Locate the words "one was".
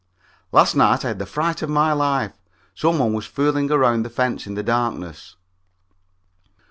2.97-3.27